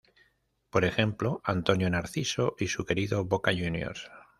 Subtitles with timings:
[0.71, 4.09] Por ejemplo Antonio Narciso y su querido Boca Juniors.